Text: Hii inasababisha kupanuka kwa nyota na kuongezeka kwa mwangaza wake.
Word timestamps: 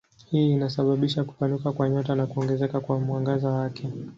Hii 0.29 0.51
inasababisha 0.53 1.23
kupanuka 1.23 1.71
kwa 1.71 1.89
nyota 1.89 2.15
na 2.15 2.27
kuongezeka 2.27 2.79
kwa 2.79 2.99
mwangaza 2.99 3.49
wake. 3.49 3.87